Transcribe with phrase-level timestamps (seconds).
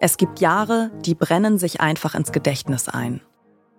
[0.00, 3.20] Es gibt Jahre, die brennen sich einfach ins Gedächtnis ein.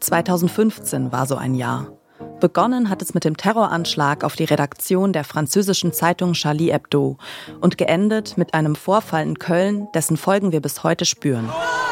[0.00, 1.92] 2015 war so ein Jahr.
[2.40, 7.18] Begonnen hat es mit dem Terroranschlag auf die Redaktion der französischen Zeitung Charlie Hebdo
[7.60, 11.48] und geendet mit einem Vorfall in Köln, dessen Folgen wir bis heute spüren.
[11.48, 11.87] 2016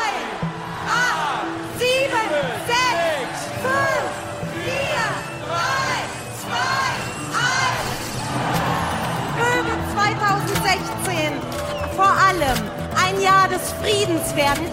[13.66, 14.66] des Friedens werden.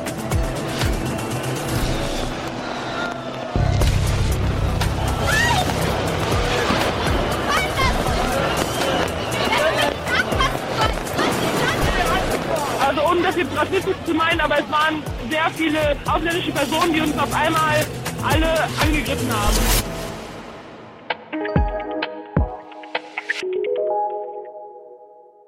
[12.86, 17.02] Also ohne das jetzt rassistisch zu meinen, aber es waren sehr viele ausländische Personen, die
[17.02, 17.86] uns auf einmal
[18.24, 19.93] alle angegriffen haben.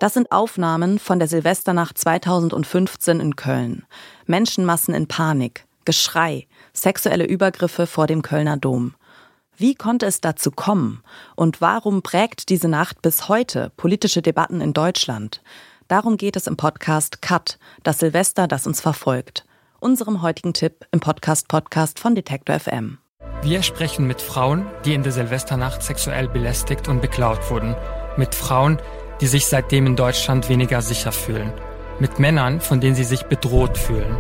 [0.06, 3.88] Das sind Aufnahmen von der Silvesternacht 2015 in Köln.
[4.28, 8.94] Menschenmassen in Panik, Geschrei, sexuelle Übergriffe vor dem Kölner Dom.
[9.58, 11.02] Wie konnte es dazu kommen?
[11.36, 15.42] Und warum prägt diese Nacht bis heute politische Debatten in Deutschland?
[15.88, 19.44] Darum geht es im Podcast Cut, das Silvester, das uns verfolgt.
[19.80, 23.00] Unserem heutigen Tipp im Podcast Podcast von Detektor FM.
[23.42, 27.76] Wir sprechen mit Frauen, die in der Silvesternacht sexuell belästigt und beklaut wurden.
[28.18, 28.80] Mit Frauen,
[29.22, 31.54] die sich seitdem in Deutschland weniger sicher fühlen,
[32.00, 34.18] mit Männern, von denen sie sich bedroht fühlen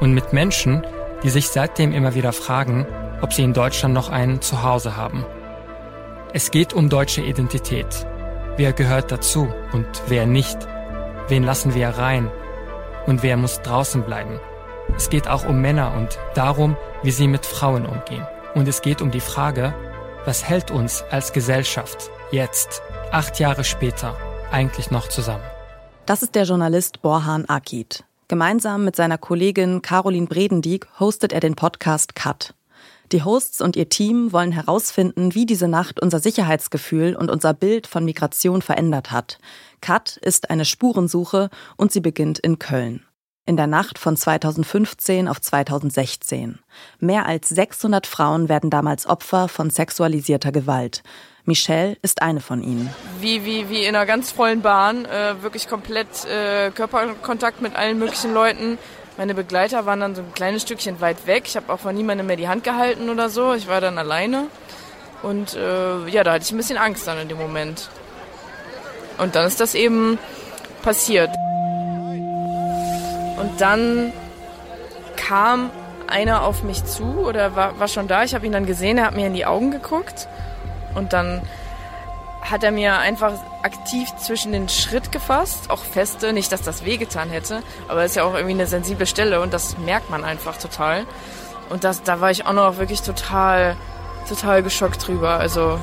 [0.00, 0.86] und mit Menschen,
[1.22, 2.86] die sich seitdem immer wieder fragen,
[3.20, 5.24] ob sie in Deutschland noch ein Zuhause haben.
[6.32, 8.06] Es geht um deutsche Identität.
[8.56, 10.58] Wer gehört dazu und wer nicht?
[11.28, 12.30] Wen lassen wir rein?
[13.06, 14.38] Und wer muss draußen bleiben?
[14.96, 18.26] Es geht auch um Männer und darum, wie sie mit Frauen umgehen.
[18.54, 19.74] Und es geht um die Frage,
[20.24, 24.16] was hält uns als Gesellschaft jetzt, acht Jahre später,
[24.50, 25.44] eigentlich noch zusammen?
[26.06, 28.04] Das ist der Journalist Borhan Akid.
[28.28, 32.54] Gemeinsam mit seiner Kollegin Caroline Bredendieck hostet er den Podcast Cut.
[33.12, 37.86] Die Hosts und ihr Team wollen herausfinden, wie diese Nacht unser Sicherheitsgefühl und unser Bild
[37.86, 39.38] von Migration verändert hat.
[39.80, 43.02] Cut ist eine Spurensuche und sie beginnt in Köln.
[43.46, 46.58] In der Nacht von 2015 auf 2016.
[47.00, 51.02] Mehr als 600 Frauen werden damals Opfer von sexualisierter Gewalt.
[51.48, 52.94] Michelle ist eine von ihnen.
[53.20, 57.98] Wie, wie, wie in einer ganz vollen Bahn, äh, wirklich komplett äh, Körperkontakt mit allen
[57.98, 58.78] möglichen Leuten.
[59.16, 61.44] Meine Begleiter waren dann so ein kleines Stückchen weit weg.
[61.46, 63.54] Ich habe auch von niemandem mehr die Hand gehalten oder so.
[63.54, 64.48] Ich war dann alleine.
[65.22, 67.88] Und äh, ja, da hatte ich ein bisschen Angst dann in dem Moment.
[69.16, 70.18] Und dann ist das eben
[70.82, 71.30] passiert.
[73.40, 74.12] Und dann
[75.16, 75.70] kam
[76.06, 78.22] einer auf mich zu oder war, war schon da.
[78.22, 80.28] Ich habe ihn dann gesehen, er hat mir in die Augen geguckt
[80.94, 81.42] und dann
[82.40, 83.32] hat er mir einfach
[83.62, 88.16] aktiv zwischen den Schritt gefasst, auch feste, nicht, dass das wehgetan hätte, aber es ist
[88.16, 91.04] ja auch irgendwie eine sensible Stelle und das merkt man einfach total.
[91.68, 93.76] Und das, da war ich auch noch wirklich total,
[94.28, 95.38] total geschockt drüber.
[95.38, 95.78] Also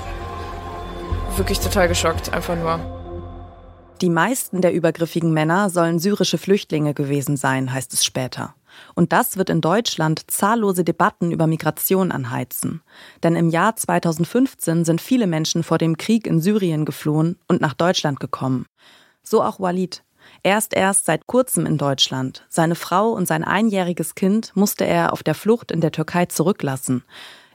[1.35, 2.79] wirklich total geschockt, einfach nur.
[4.01, 8.53] Die meisten der übergriffigen Männer sollen syrische Flüchtlinge gewesen sein, heißt es später.
[8.93, 12.81] Und das wird in Deutschland zahllose Debatten über Migration anheizen.
[13.23, 17.73] Denn im Jahr 2015 sind viele Menschen vor dem Krieg in Syrien geflohen und nach
[17.73, 18.65] Deutschland gekommen.
[19.23, 20.03] So auch Walid.
[20.43, 22.45] Er ist erst seit kurzem in Deutschland.
[22.49, 27.03] Seine Frau und sein einjähriges Kind musste er auf der Flucht in der Türkei zurücklassen.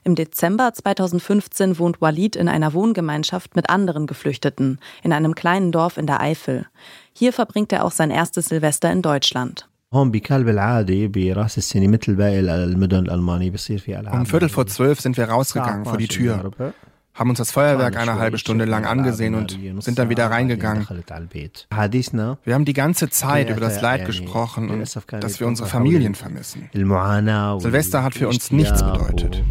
[0.03, 5.97] Im Dezember 2015 wohnt Walid in einer Wohngemeinschaft mit anderen Geflüchteten in einem kleinen Dorf
[5.97, 6.65] in der Eifel.
[7.13, 9.67] Hier verbringt er auch sein erstes Silvester in Deutschland.
[9.94, 14.66] هون بكلب العادي براس السنة مثل باقي المدن الألمانية بصير في ألعاب Um Viertel vor
[14.66, 16.50] zwölf sind wir rausgegangen vor die Tür,
[17.14, 20.86] haben uns das Feuerwerk eine halbe Stunde lang angesehen und sind dann wieder reingegangen.
[22.44, 26.68] Wir haben die ganze Zeit über das Leid gesprochen und dass wir unsere Familien vermissen.
[26.72, 29.42] Silvester hat für uns nichts bedeutet.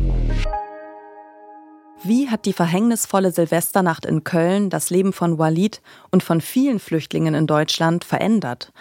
[2.03, 5.81] Wie hat die verhängnisvolle Silvesternacht in Köln das Leben von Walid
[6.11, 8.71] und von vielen Flüchtlingen in Deutschland verändert?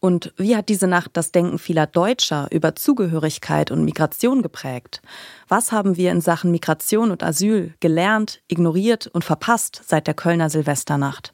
[0.00, 5.02] Und wie hat diese Nacht das Denken vieler Deutscher über Zugehörigkeit und Migration geprägt?
[5.48, 10.50] Was haben wir in Sachen Migration und Asyl gelernt, ignoriert und verpasst seit der Kölner
[10.50, 11.32] Silvesternacht?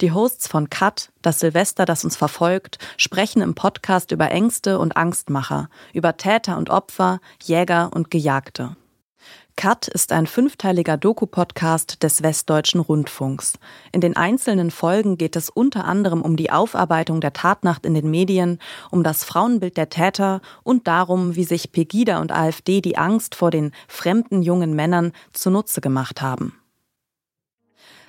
[0.00, 4.96] Die Hosts von Cut, das Silvester, das uns verfolgt, sprechen im Podcast über Ängste und
[4.96, 8.76] Angstmacher, über Täter und Opfer, Jäger und Gejagte.
[9.56, 13.54] Cut ist ein fünfteiliger Doku-Podcast des Westdeutschen Rundfunks.
[13.90, 18.10] In den einzelnen Folgen geht es unter anderem um die Aufarbeitung der Tatnacht in den
[18.10, 18.58] Medien,
[18.90, 23.50] um das Frauenbild der Täter und darum, wie sich Pegida und AfD die Angst vor
[23.50, 26.52] den fremden jungen Männern zunutze gemacht haben.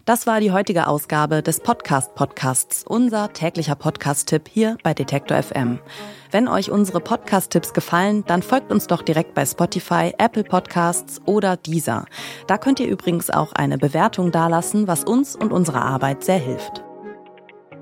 [0.07, 5.79] Das war die heutige Ausgabe des Podcast Podcasts, unser täglicher Podcast-Tipp hier bei Detektor FM.
[6.31, 11.57] Wenn euch unsere Podcast-Tipps gefallen, dann folgt uns doch direkt bei Spotify, Apple Podcasts oder
[11.57, 12.05] Deezer.
[12.47, 16.85] Da könnt ihr übrigens auch eine Bewertung dalassen, was uns und unserer Arbeit sehr hilft.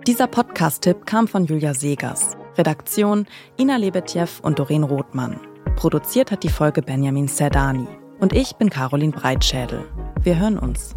[0.08, 2.36] Dieser Podcast-Tipp kam von Julia Segers.
[2.58, 3.28] Redaktion
[3.60, 5.40] Ina Lebetjew und Doreen Rothmann.
[5.76, 7.88] Produziert hat die Folge Benjamin Serdani.
[8.20, 9.86] Und ich bin Caroline Breitschädel.
[10.24, 10.96] Wir hören uns.